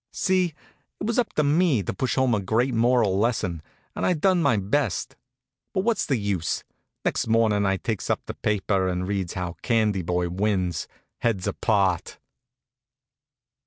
See? 0.11 0.55
It 0.99 1.05
was 1.05 1.19
up 1.19 1.33
to 1.33 1.43
me 1.43 1.83
to 1.83 1.93
push 1.93 2.15
home 2.15 2.33
a 2.33 2.39
great 2.39 2.73
moral 2.73 3.19
lesson, 3.19 3.61
and 3.95 4.03
I 4.03 4.13
done 4.13 4.41
my 4.41 4.57
best. 4.57 5.15
But 5.75 5.81
what's 5.81 6.07
the 6.07 6.17
use? 6.17 6.63
Next 7.05 7.27
mornin' 7.27 7.67
I 7.67 7.77
takes 7.77 8.09
up 8.09 8.25
the 8.25 8.33
paper 8.33 8.87
and 8.87 9.07
reads 9.07 9.33
how 9.33 9.57
Candy 9.61 10.01
Boy 10.01 10.27
wins, 10.29 10.87
heads 11.19 11.45
apart. 11.45 12.17